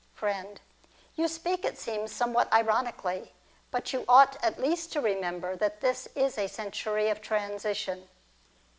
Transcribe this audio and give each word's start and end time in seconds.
Friend. 0.15 0.59
You 1.13 1.27
speak, 1.27 1.63
it 1.63 1.77
seems, 1.77 2.11
somewhat 2.11 2.51
ironically. 2.51 3.33
But 3.69 3.93
you 3.93 4.03
ought 4.09 4.35
at 4.43 4.59
least 4.59 4.91
to 4.93 4.99
remember 4.99 5.55
that 5.55 5.81
this 5.81 6.07
is 6.15 6.39
a 6.39 6.47
century 6.47 7.09
of 7.09 7.21
transition. 7.21 8.09